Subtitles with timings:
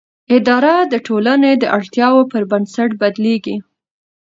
[0.35, 3.57] اداره د ټولنې د اړتیاوو پر بنسټ بدلېږي.